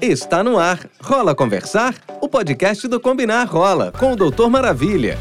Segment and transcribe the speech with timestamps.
[0.00, 0.78] Está no ar.
[1.00, 1.94] Rola Conversar?
[2.20, 5.18] O podcast do Combinar Rola, com o Doutor Maravilha.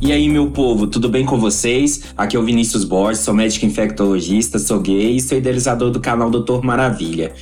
[0.00, 2.14] E aí, meu povo, tudo bem com vocês?
[2.16, 6.30] Aqui é o Vinícius Borges, sou médico infectologista, sou gay e sou idealizador do canal
[6.30, 7.32] Doutor Maravilha.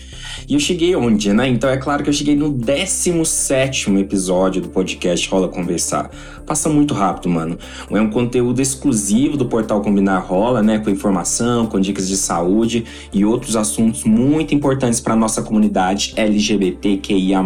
[0.49, 1.47] E eu cheguei onde, né?
[1.47, 6.11] Então é claro que eu cheguei no 17 episódio do podcast Rola Conversar.
[6.47, 7.59] Passa muito rápido, mano.
[7.91, 10.79] É um conteúdo exclusivo do portal Combinar Rola, né?
[10.79, 17.45] Com informação, com dicas de saúde e outros assuntos muito importantes para nossa comunidade LGBTQIA.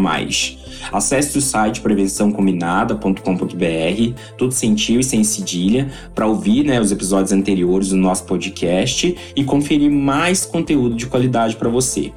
[0.93, 7.89] Acesse o site prevençãocombinada.com.br, tudo sem e sem cedilha, para ouvir né, os episódios anteriores
[7.89, 12.13] do nosso podcast e conferir mais conteúdo de qualidade para você.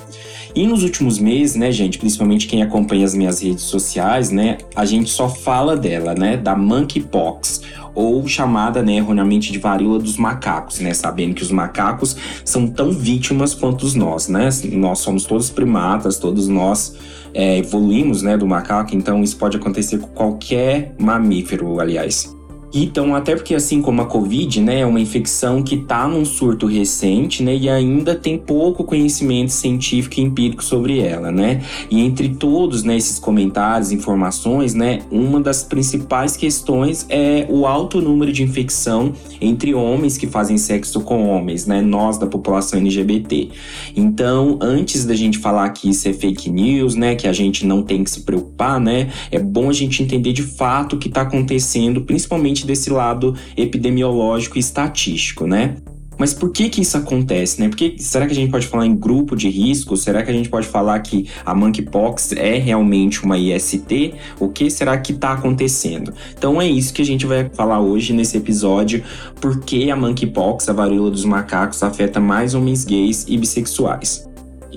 [0.56, 4.86] E nos últimos meses, né, gente, principalmente quem acompanha as minhas redes sociais, né, a
[4.86, 7.62] gente só fala dela, né, da monkeypox,
[7.94, 12.16] ou chamada, né, erroneamente de varíola dos macacos, né, sabendo que os macacos
[12.46, 14.50] são tão vítimas quanto nós, né?
[14.72, 16.96] Nós somos todos primatas, todos nós
[17.34, 22.35] é, evoluímos, né, do macaco, então isso pode acontecer com qualquer mamífero, aliás.
[22.78, 26.68] Então, até porque assim como a Covid, né, é uma infecção que está num surto
[26.68, 31.62] recente, né, e ainda tem pouco conhecimento científico e empírico sobre ela, né?
[31.90, 38.02] E entre todos, né, esses comentários, informações, né, uma das principais questões é o alto
[38.02, 43.52] número de infecção entre homens que fazem sexo com homens, né, nós da população LGBT.
[43.96, 47.82] Então, antes da gente falar que isso é fake news, né, que a gente não
[47.82, 51.22] tem que se preocupar, né, é bom a gente entender de fato o que está
[51.22, 55.78] acontecendo, principalmente desse lado epidemiológico e estatístico, né?
[56.18, 57.68] Mas por que que isso acontece, né?
[57.68, 59.98] Porque será que a gente pode falar em grupo de risco?
[59.98, 64.14] Será que a gente pode falar que a monkeypox é realmente uma IST?
[64.40, 66.14] O que será que está acontecendo?
[66.38, 69.04] Então é isso que a gente vai falar hoje nesse episódio,
[69.42, 74.26] por que a monkeypox, a varíola dos macacos, afeta mais homens gays e bissexuais.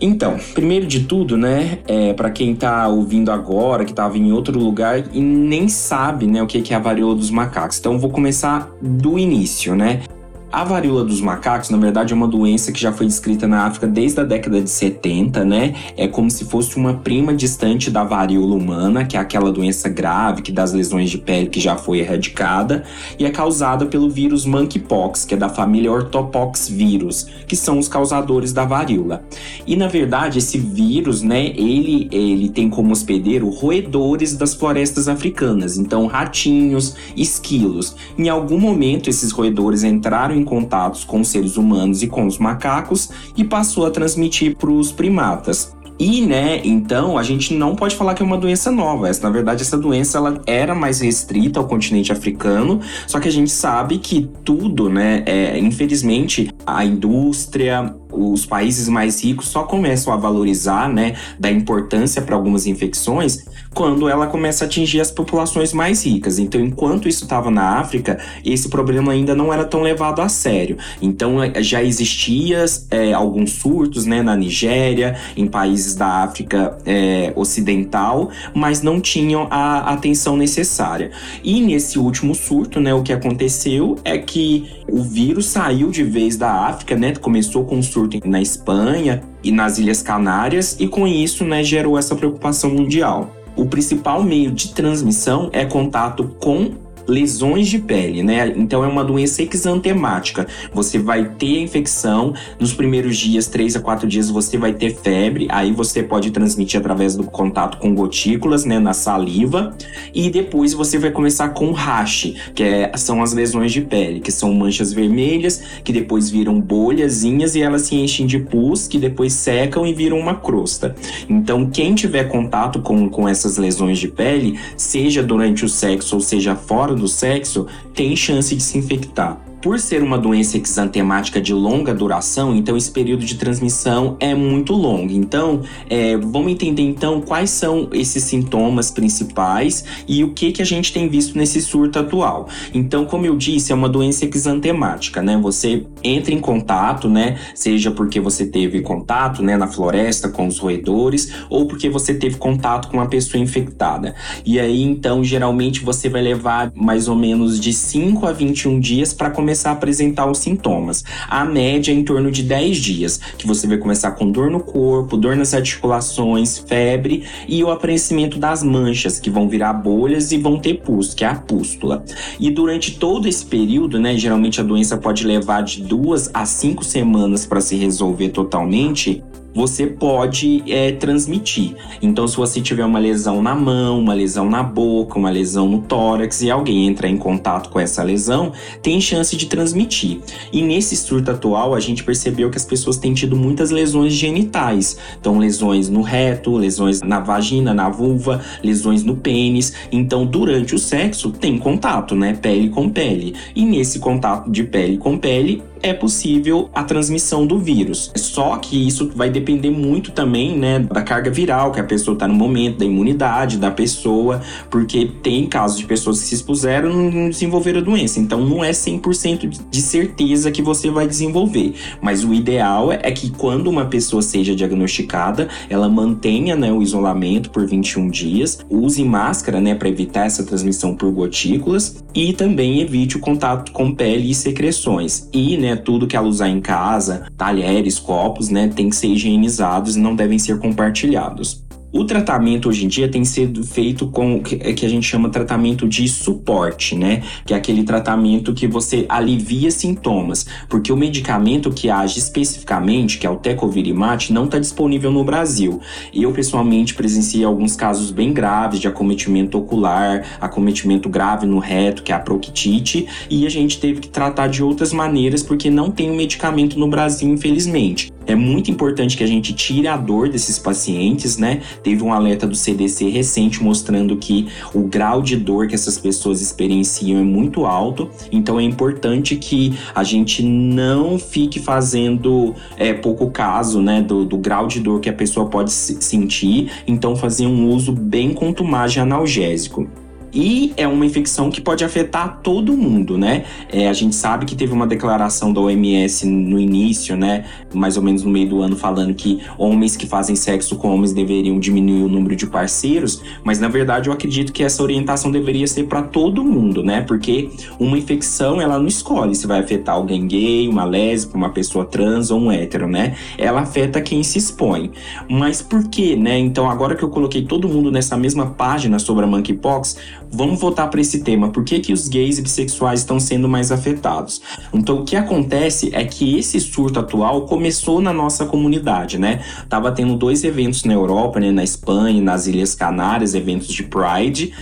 [0.00, 4.58] Então, primeiro de tudo, né, é, para quem tá ouvindo agora, que tava em outro
[4.58, 7.78] lugar e nem sabe, né, o que é a varíola dos macacos.
[7.78, 10.02] Então, vou começar do início, né?
[10.50, 13.86] A varíola dos macacos, na verdade, é uma doença que já foi descrita na África
[13.86, 15.74] desde a década de 70, né?
[15.94, 20.40] É como se fosse uma prima distante da varíola humana, que é aquela doença grave
[20.40, 22.82] que dá as lesões de pele que já foi erradicada,
[23.18, 27.86] e é causada pelo vírus monkeypox, que é da família orthopox vírus, que são os
[27.86, 29.22] causadores da varíola.
[29.66, 35.76] E na verdade, esse vírus, né, ele, ele tem como hospedeiro roedores das florestas africanas,
[35.76, 37.94] então ratinhos, esquilos.
[38.16, 43.10] Em algum momento, esses roedores entraram em contatos com seres humanos e com os macacos
[43.36, 45.76] e passou a transmitir para os primatas.
[45.98, 49.08] E, né, então a gente não pode falar que é uma doença nova.
[49.08, 53.32] Essa, na verdade, essa doença ela era mais restrita ao continente africano, só que a
[53.32, 60.12] gente sabe que tudo, né, é, infelizmente, a indústria, os países mais ricos só começam
[60.12, 65.72] a valorizar, né, da importância para algumas infecções quando ela começa a atingir as populações
[65.72, 66.38] mais ricas.
[66.38, 70.76] Então, enquanto isso estava na África, esse problema ainda não era tão levado a sério.
[71.00, 77.32] Então, é, já existia é, alguns surtos, né, na Nigéria, em países da África é,
[77.36, 81.10] Ocidental, mas não tinham a atenção necessária.
[81.44, 86.36] E nesse último surto, né, o que aconteceu é que o vírus saiu de vez
[86.36, 91.06] da África, né, começou com um surto na Espanha e nas Ilhas Canárias, e com
[91.06, 93.34] isso, né, gerou essa preocupação mundial.
[93.56, 96.72] O principal meio de transmissão é contato com
[97.08, 98.52] lesões de pele, né?
[98.54, 100.46] Então é uma doença exantemática.
[100.72, 104.94] Você vai ter a infecção, nos primeiros dias, 3 a 4 dias, você vai ter
[104.94, 109.74] febre, aí você pode transmitir através do contato com gotículas, né, na saliva,
[110.14, 114.30] e depois você vai começar com rash, que é, são as lesões de pele, que
[114.30, 119.32] são manchas vermelhas, que depois viram bolhazinhas e elas se enchem de pus, que depois
[119.32, 120.94] secam e viram uma crosta.
[121.28, 126.20] Então, quem tiver contato com, com essas lesões de pele, seja durante o sexo ou
[126.20, 129.47] seja fora do sexo tem chance de se infectar.
[129.60, 134.72] Por ser uma doença exantemática de longa duração, então esse período de transmissão é muito
[134.72, 135.12] longo.
[135.12, 140.64] Então, é, vamos entender então quais são esses sintomas principais e o que que a
[140.64, 142.48] gente tem visto nesse surto atual.
[142.72, 145.36] Então, como eu disse, é uma doença exantemática, né?
[145.42, 147.36] Você entra em contato, né?
[147.52, 152.36] Seja porque você teve contato, né, na floresta com os roedores ou porque você teve
[152.36, 154.14] contato com uma pessoa infectada.
[154.46, 159.12] E aí, então, geralmente você vai levar mais ou menos de 5 a 21 dias
[159.12, 161.02] para começar começar a apresentar os sintomas.
[161.26, 164.60] A média é em torno de 10 dias, que você vai começar com dor no
[164.60, 170.36] corpo, dor nas articulações, febre e o aparecimento das manchas, que vão virar bolhas e
[170.36, 172.04] vão ter pus, que é a pústula.
[172.38, 176.84] E durante todo esse período, né, geralmente a doença pode levar de duas a cinco
[176.84, 179.24] semanas para se resolver totalmente
[179.58, 181.74] você pode é, transmitir.
[182.00, 185.80] Então, se você tiver uma lesão na mão, uma lesão na boca, uma lesão no
[185.80, 190.20] tórax e alguém entrar em contato com essa lesão, tem chance de transmitir.
[190.52, 194.96] E nesse surto atual, a gente percebeu que as pessoas têm tido muitas lesões genitais.
[195.20, 199.72] Então, lesões no reto, lesões na vagina, na vulva, lesões no pênis.
[199.90, 202.38] Então, durante o sexo, tem contato, né?
[202.40, 203.34] Pele com pele.
[203.56, 208.12] E nesse contato de pele com pele, é possível a transmissão do vírus.
[208.16, 212.26] Só que isso vai depender muito também, né, da carga viral que a pessoa está
[212.26, 214.40] no momento, da imunidade da pessoa,
[214.70, 218.20] porque tem casos de pessoas que se expuseram e não desenvolveram a doença.
[218.20, 221.74] Então não é 100% de certeza que você vai desenvolver.
[222.00, 227.50] Mas o ideal é que quando uma pessoa seja diagnosticada, ela mantenha né, o isolamento
[227.50, 233.16] por 21 dias, use máscara né, para evitar essa transmissão por gotículas e também evite
[233.16, 235.28] o contato com pele e secreções.
[235.32, 239.08] E né, né, tudo que ela usar em casa, talheres, copos, né, tem que ser
[239.08, 241.62] higienizados e não devem ser compartilhados.
[241.90, 245.88] O tratamento hoje em dia tem sido feito com o que a gente chama tratamento
[245.88, 247.22] de suporte, né?
[247.46, 253.26] Que é aquele tratamento que você alivia sintomas, porque o medicamento que age especificamente, que
[253.26, 255.80] é o Tecovirimat, não está disponível no Brasil.
[256.12, 262.12] Eu pessoalmente presenciei alguns casos bem graves de acometimento ocular, acometimento grave no reto, que
[262.12, 266.10] é a proctite, e a gente teve que tratar de outras maneiras porque não tem
[266.10, 268.12] o medicamento no Brasil, infelizmente.
[268.28, 271.62] É muito importante que a gente tire a dor desses pacientes, né?
[271.82, 276.42] Teve um alerta do CDC recente mostrando que o grau de dor que essas pessoas
[276.42, 278.10] experienciam é muito alto.
[278.30, 284.36] Então é importante que a gente não fique fazendo é, pouco caso, né, do, do
[284.36, 286.70] grau de dor que a pessoa pode sentir.
[286.86, 289.88] Então fazer um uso bem contumaz de analgésico.
[290.32, 293.44] E é uma infecção que pode afetar todo mundo, né?
[293.70, 297.44] É, a gente sabe que teve uma declaração da OMS no início, né?
[297.72, 301.12] Mais ou menos no meio do ano, falando que homens que fazem sexo com homens
[301.12, 305.66] deveriam diminuir o número de parceiros, mas na verdade eu acredito que essa orientação deveria
[305.66, 307.02] ser para todo mundo, né?
[307.02, 311.84] Porque uma infecção, ela não escolhe se vai afetar alguém gay, uma lésbica, uma pessoa
[311.84, 313.16] trans ou um hétero, né?
[313.36, 314.90] Ela afeta quem se expõe.
[315.28, 316.38] Mas por quê, né?
[316.38, 319.96] Então, agora que eu coloquei todo mundo nessa mesma página sobre a monkeypox,
[320.30, 321.50] Vamos voltar para esse tema.
[321.50, 324.40] Por que, que os gays e bissexuais estão sendo mais afetados?
[324.72, 329.42] Então, o que acontece é que esse surto atual começou na nossa comunidade, né?
[329.68, 331.50] Tava tendo dois eventos na Europa, né?
[331.50, 334.52] Na Espanha, nas Ilhas Canárias, eventos de Pride,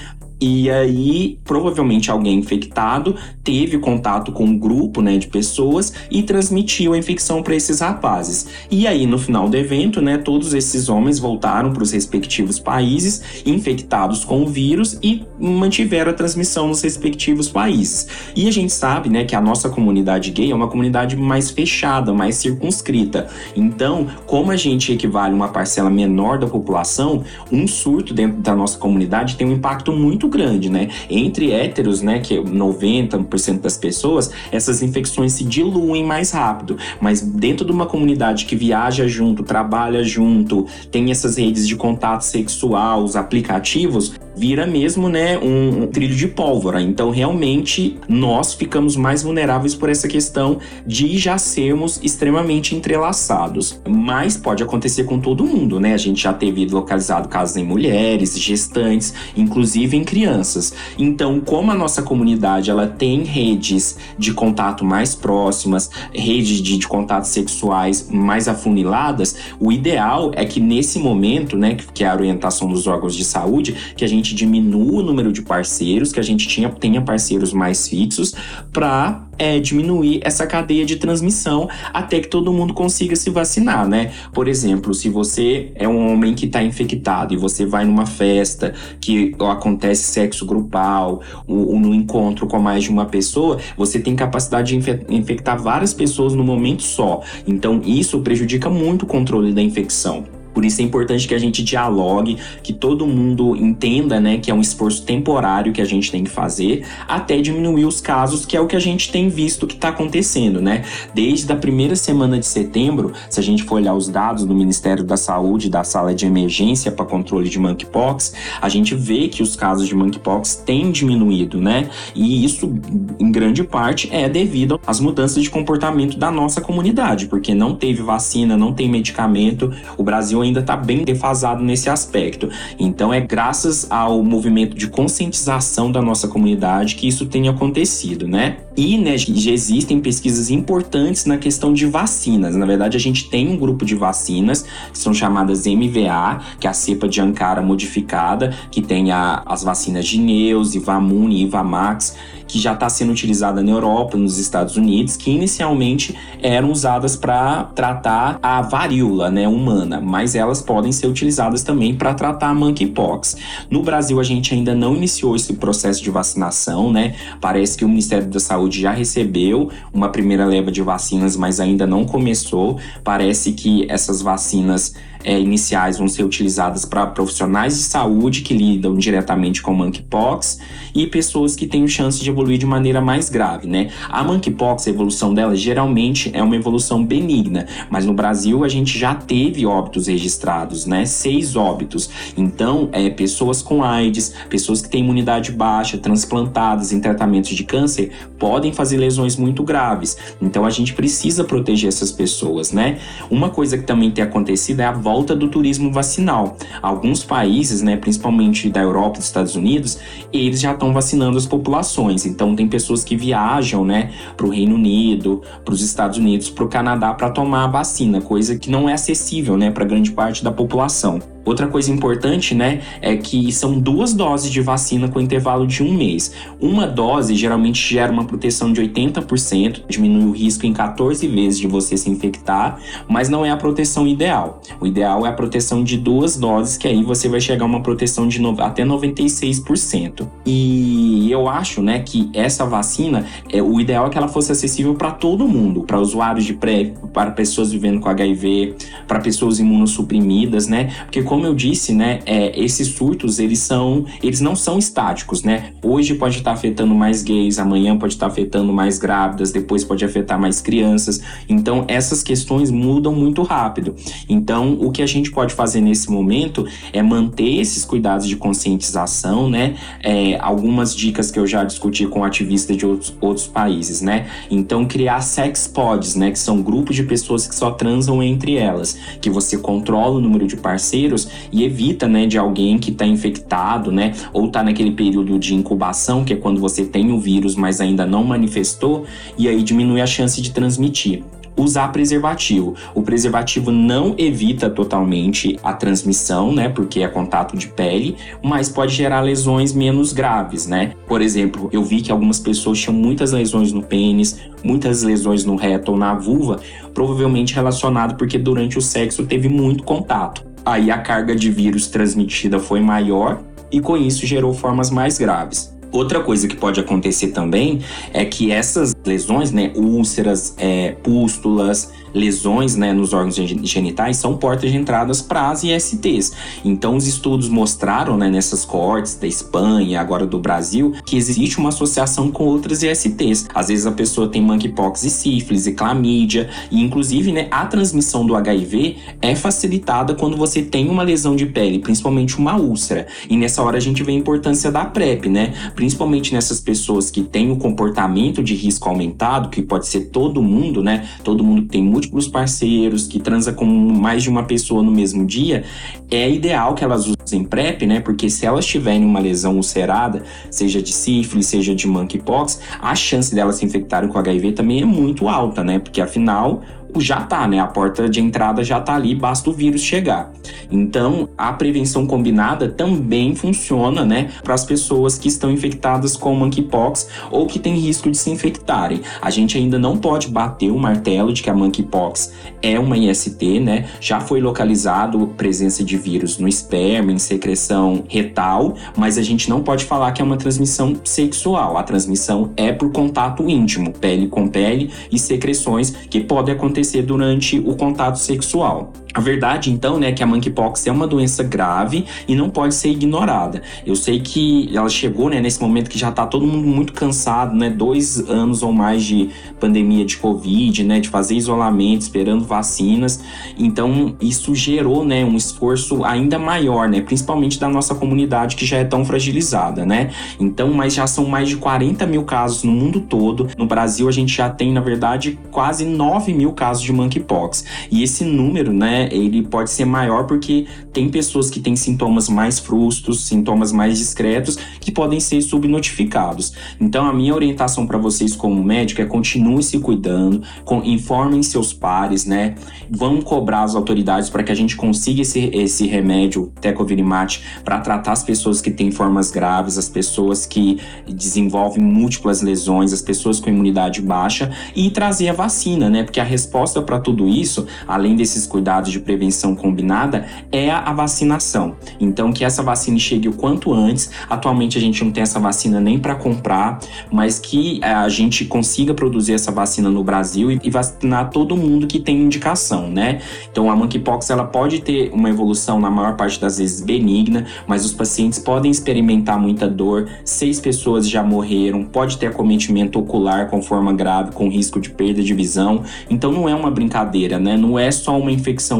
[0.40, 6.92] e aí, provavelmente alguém infectado teve contato com um grupo né, de pessoas e transmitiu
[6.92, 8.46] a infecção para esses rapazes.
[8.70, 13.42] E aí, no final do evento, né, todos esses homens voltaram para os respectivos países
[13.46, 18.06] infectados com o vírus e mantiveram a transmissão nos respectivos países.
[18.36, 22.12] E a gente sabe né, que a nossa comunidade gay é uma comunidade mais fechada,
[22.12, 23.26] mais circunscrita.
[23.56, 28.54] Então, como a gente equivale a uma parcela menor da população, um surto dentro da
[28.54, 30.88] nossa comunidade tem um impacto muito muito grande, né?
[31.08, 36.76] Entre héteros, né, que é 90% das pessoas, essas infecções se diluem mais rápido.
[37.00, 42.22] Mas dentro de uma comunidade que viaja junto, trabalha junto, tem essas redes de contato
[42.22, 46.80] sexual, os aplicativos, vira mesmo, né, um, um trilho de pólvora.
[46.80, 53.80] Então, realmente, nós ficamos mais vulneráveis por essa questão de já sermos extremamente entrelaçados.
[53.88, 55.94] Mas pode acontecer com todo mundo, né?
[55.94, 60.72] A gente já teve localizado casos em mulheres, gestantes, inclusive em crianças.
[60.98, 66.88] Então, como a nossa comunidade ela tem redes de contato mais próximas, redes de, de
[66.88, 72.66] contatos sexuais mais afuniladas, o ideal é que nesse momento, né, que é a orientação
[72.66, 76.48] dos órgãos de saúde, que a gente diminua o número de parceiros, que a gente
[76.48, 78.34] tinha, tenha parceiros mais fixos,
[78.72, 84.12] para é diminuir essa cadeia de transmissão até que todo mundo consiga se vacinar, né?
[84.32, 88.74] Por exemplo, se você é um homem que está infectado e você vai numa festa
[89.00, 94.14] que acontece sexo grupal ou, ou no encontro com mais de uma pessoa, você tem
[94.16, 97.22] capacidade de infectar várias pessoas no momento só.
[97.46, 100.35] Então, isso prejudica muito o controle da infecção.
[100.56, 104.54] Por isso é importante que a gente dialogue, que todo mundo entenda, né, que é
[104.54, 108.60] um esforço temporário que a gente tem que fazer, até diminuir os casos, que é
[108.60, 110.82] o que a gente tem visto que está acontecendo, né?
[111.12, 115.04] Desde a primeira semana de setembro, se a gente for olhar os dados do Ministério
[115.04, 119.56] da Saúde, da sala de emergência para controle de monkeypox, a gente vê que os
[119.56, 121.90] casos de monkeypox têm diminuído, né?
[122.14, 122.72] E isso,
[123.20, 128.02] em grande parte, é devido às mudanças de comportamento da nossa comunidade, porque não teve
[128.02, 132.48] vacina, não tem medicamento, o Brasil ainda está bem defasado nesse aspecto.
[132.78, 138.58] Então é graças ao movimento de conscientização da nossa comunidade que isso tem acontecido, né?
[138.76, 142.54] E né, já existem pesquisas importantes na questão de vacinas.
[142.54, 146.70] Na verdade, a gente tem um grupo de vacinas que são chamadas MVA, que é
[146.70, 152.16] a cepa de Ankara modificada, que tem a, as vacinas de Neus, Ivamune e Ivamax,
[152.46, 157.64] que já está sendo utilizada na Europa, nos Estados Unidos, que inicialmente eram usadas para
[157.74, 163.36] tratar a varíola né, humana, mas elas podem ser utilizadas também para tratar a monkeypox.
[163.70, 167.14] No Brasil, a gente ainda não iniciou esse processo de vacinação, né?
[167.40, 171.86] Parece que o Ministério da Saúde já recebeu uma primeira leva de vacinas, mas ainda
[171.86, 172.78] não começou.
[173.02, 174.94] Parece que essas vacinas
[175.26, 180.60] é, iniciais vão ser utilizadas para profissionais de saúde que lidam diretamente com monkeypox
[180.94, 183.90] e pessoas que têm chance de evoluir de maneira mais grave, né?
[184.08, 188.96] A monkeypox, a evolução dela geralmente é uma evolução benigna, mas no Brasil a gente
[188.96, 191.04] já teve óbitos registrados, né?
[191.04, 192.08] Seis óbitos.
[192.36, 198.12] Então, é, pessoas com AIDS, pessoas que têm imunidade baixa, transplantadas em tratamentos de câncer,
[198.38, 200.16] podem fazer lesões muito graves.
[200.40, 202.98] Então, a gente precisa proteger essas pessoas, né?
[203.28, 206.58] Uma coisa que também tem acontecido é a volta volta do turismo vacinal.
[206.82, 209.98] Alguns países, né, principalmente da Europa dos Estados Unidos,
[210.30, 212.26] eles já estão vacinando as populações.
[212.26, 216.64] Então tem pessoas que viajam, né, para o Reino Unido, para os Estados Unidos, para
[216.64, 220.44] o Canadá para tomar a vacina, coisa que não é acessível, né, para grande parte
[220.44, 221.35] da população.
[221.46, 225.94] Outra coisa importante, né, é que são duas doses de vacina com intervalo de um
[225.94, 226.32] mês.
[226.60, 231.68] Uma dose geralmente gera uma proteção de 80%, diminui o risco em 14 vezes de
[231.68, 234.60] você se infectar, mas não é a proteção ideal.
[234.80, 237.80] O ideal é a proteção de duas doses, que aí você vai chegar a uma
[237.80, 240.26] proteção de no, até 96%.
[240.44, 244.94] E eu acho, né, que essa vacina, é, o ideal é que ela fosse acessível
[244.94, 248.74] para todo mundo, para usuários de pré, para pessoas vivendo com HIV,
[249.06, 250.92] para pessoas imunossuprimidas, né?
[251.04, 255.74] Porque como eu disse, né, é, esses surtos, eles são, eles não são estáticos, né?
[255.84, 260.40] Hoje pode estar afetando mais gays, amanhã pode estar afetando mais grávidas, depois pode afetar
[260.40, 261.20] mais crianças.
[261.46, 263.94] Então, essas questões mudam muito rápido.
[264.26, 269.50] Então, o que a gente pode fazer nesse momento é manter esses cuidados de conscientização,
[269.50, 269.76] né?
[270.02, 274.26] É, algumas dicas que eu já discuti com ativistas de outros, outros países, né?
[274.50, 276.30] Então, criar sex pods, né?
[276.30, 280.46] Que são grupos de pessoas que só transam entre elas, que você controla o número
[280.46, 285.38] de parceiros e evita, né, de alguém que está infectado, né, ou está naquele período
[285.38, 289.04] de incubação, que é quando você tem o vírus, mas ainda não manifestou,
[289.38, 291.22] e aí diminui a chance de transmitir
[291.56, 292.74] usar preservativo.
[292.94, 296.68] O preservativo não evita totalmente a transmissão, né?
[296.68, 300.92] Porque é contato de pele, mas pode gerar lesões menos graves, né?
[301.08, 305.56] Por exemplo, eu vi que algumas pessoas tinham muitas lesões no pênis, muitas lesões no
[305.56, 306.60] reto ou na vulva,
[306.92, 312.58] provavelmente relacionado porque durante o sexo teve muito contato aí a carga de vírus transmitida
[312.58, 315.72] foi maior e com isso gerou formas mais graves.
[315.92, 317.80] Outra coisa que pode acontecer também
[318.12, 324.70] é que essas lesões, né, úlceras, é, pústulas, lesões né, nos órgãos genitais são portas
[324.70, 326.32] de entradas para as ISTs.
[326.64, 331.68] Então, os estudos mostraram né, nessas cortes da Espanha, agora do Brasil, que existe uma
[331.68, 333.46] associação com outras ISTs.
[333.54, 338.26] Às vezes a pessoa tem monkeypox e sífilis e clamídia, e inclusive né, a transmissão
[338.26, 343.06] do HIV é facilitada quando você tem uma lesão de pele, principalmente uma úlcera.
[343.28, 345.52] E nessa hora a gente vê a importância da PrEP, né?
[345.74, 350.82] Principalmente nessas pessoas que têm o comportamento de risco aumentado, que pode ser todo mundo,
[350.82, 351.08] né?
[351.22, 355.26] Todo mundo tem múltiplos múltiplos parceiros, que transa com mais de uma pessoa no mesmo
[355.26, 355.64] dia,
[356.10, 358.00] é ideal que elas usem PrEP, né?
[358.00, 363.34] Porque se elas tiverem uma lesão ulcerada, seja de sífilis, seja de monkeypox, a chance
[363.34, 365.78] delas se infectarem com HIV também é muito alta, né?
[365.78, 366.62] Porque afinal,
[367.00, 367.58] já tá, né?
[367.58, 370.32] A porta de entrada já tá ali, basta o vírus chegar.
[370.70, 377.08] Então, a prevenção combinada também funciona, né, para as pessoas que estão infectadas com monkeypox
[377.30, 379.00] ou que têm risco de se infectarem.
[379.20, 383.60] A gente ainda não pode bater o martelo de que a monkeypox é uma IST,
[383.60, 383.86] né?
[384.00, 389.62] Já foi localizado presença de vírus no esperma, em secreção retal, mas a gente não
[389.62, 391.76] pode falar que é uma transmissão sexual.
[391.76, 397.02] A transmissão é por contato íntimo, pele com pele e secreções que podem acontecer acontecer
[397.02, 398.92] durante o contato sexual.
[399.16, 402.74] A verdade, então, né, é que a monkeypox é uma doença grave e não pode
[402.74, 403.62] ser ignorada.
[403.86, 407.56] Eu sei que ela chegou, né, nesse momento que já tá todo mundo muito cansado,
[407.56, 413.24] né, dois anos ou mais de pandemia de Covid, né, de fazer isolamento, esperando vacinas.
[413.58, 418.76] Então, isso gerou, né, um esforço ainda maior, né, principalmente da nossa comunidade que já
[418.76, 420.10] é tão fragilizada, né.
[420.38, 423.48] Então, mas já são mais de 40 mil casos no mundo todo.
[423.56, 427.64] No Brasil, a gente já tem, na verdade, quase 9 mil casos de monkeypox.
[427.90, 432.58] E esse número, né, ele pode ser maior porque tem pessoas que têm sintomas mais
[432.58, 436.52] frustos, sintomas mais discretos, que podem ser subnotificados.
[436.80, 441.72] Então, a minha orientação para vocês como médico é continue se cuidando, com, informem seus
[441.72, 442.54] pares, né?
[442.90, 448.12] Vão cobrar as autoridades para que a gente consiga esse, esse remédio tecovirimat para tratar
[448.12, 453.50] as pessoas que têm formas graves, as pessoas que desenvolvem múltiplas lesões, as pessoas com
[453.50, 456.02] imunidade baixa e trazer a vacina, né?
[456.02, 461.76] Porque a resposta para tudo isso, além desses cuidados de prevenção combinada é a vacinação.
[462.00, 464.10] Então, que essa vacina chegue o quanto antes.
[464.28, 466.78] Atualmente, a gente não tem essa vacina nem para comprar,
[467.10, 471.86] mas que eh, a gente consiga produzir essa vacina no Brasil e vacinar todo mundo
[471.86, 473.20] que tem indicação, né?
[473.50, 477.84] Então, a monkeypox ela pode ter uma evolução, na maior parte das vezes, benigna, mas
[477.84, 480.08] os pacientes podem experimentar muita dor.
[480.24, 485.22] Seis pessoas já morreram, pode ter acometimento ocular com forma grave, com risco de perda
[485.22, 485.82] de visão.
[486.08, 487.56] Então, não é uma brincadeira, né?
[487.56, 488.75] Não é só uma infecção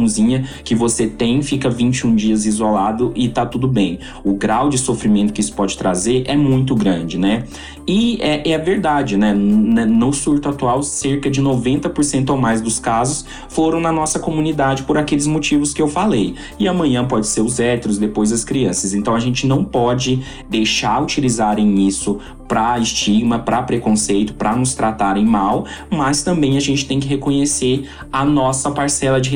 [0.65, 3.99] que você tem, fica 21 dias isolado e tá tudo bem.
[4.25, 7.45] O grau de sofrimento que isso pode trazer é muito grande, né?
[7.87, 9.33] E é, é verdade, né?
[9.33, 14.99] No surto atual, cerca de 90% ou mais dos casos foram na nossa comunidade por
[14.99, 16.35] aqueles motivos que eu falei.
[16.59, 18.93] E amanhã pode ser os héteros, depois as crianças.
[18.93, 25.25] Então a gente não pode deixar utilizarem isso para estigma, para preconceito, para nos tratarem
[25.25, 29.31] mal, mas também a gente tem que reconhecer a nossa parcela de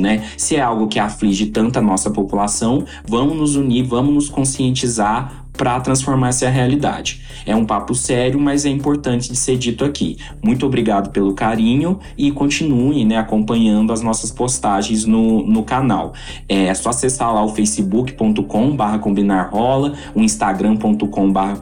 [0.00, 0.24] né?
[0.36, 5.78] Se é algo que aflige tanta nossa população, vamos nos unir, vamos nos conscientizar para
[5.80, 7.20] transformar essa realidade.
[7.44, 10.16] É um papo sério, mas é importante de ser dito aqui.
[10.42, 16.14] Muito obrigado pelo carinho e continue né, acompanhando as nossas postagens no, no canal.
[16.48, 19.00] É só acessar lá o facebook.com barra
[20.14, 21.58] o instagram.com barra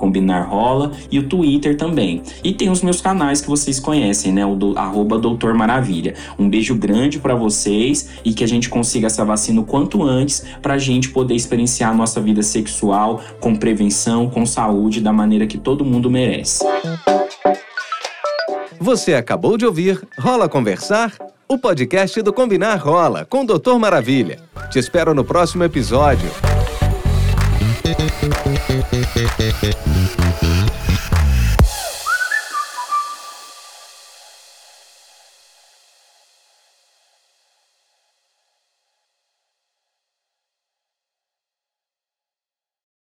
[1.11, 2.23] e o Twitter também.
[2.45, 4.45] E tem os meus canais que vocês conhecem, né?
[4.45, 6.15] O do, arroba Doutor Maravilha.
[6.39, 10.45] Um beijo grande para vocês e que a gente consiga essa vacina o quanto antes
[10.63, 15.11] para a gente poder experienciar a nossa vida sexual com prevenção prevenção, com saúde, da
[15.11, 16.63] maneira que todo mundo merece.
[18.79, 21.15] Você acabou de ouvir Rola Conversar?
[21.49, 24.39] O podcast do Combinar Rola, com o Doutor Maravilha.
[24.71, 26.31] Te espero no próximo episódio.